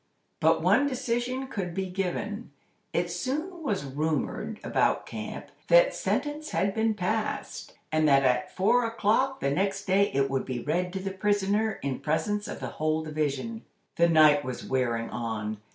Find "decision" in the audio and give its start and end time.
0.87-1.45